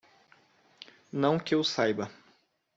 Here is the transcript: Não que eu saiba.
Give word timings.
Não 1.11 1.37
que 1.37 1.53
eu 1.53 1.63
saiba. 1.63 2.09